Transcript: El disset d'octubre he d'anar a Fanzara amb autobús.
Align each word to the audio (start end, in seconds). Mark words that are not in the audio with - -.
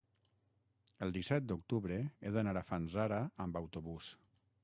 El 1.07 1.13
disset 1.17 1.45
d'octubre 1.51 1.99
he 2.29 2.33
d'anar 2.37 2.55
a 2.61 2.65
Fanzara 2.71 3.19
amb 3.45 3.61
autobús. 3.65 4.09